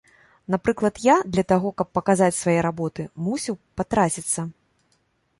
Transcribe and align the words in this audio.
Напрыклад, 0.53 0.95
я, 1.07 1.15
для 1.35 1.43
таго, 1.51 1.71
каб 1.81 1.87
паказаць 1.97 2.37
свае 2.39 2.55
работы, 2.67 3.05
мусіў 3.27 3.57
патраціцца. 3.83 4.47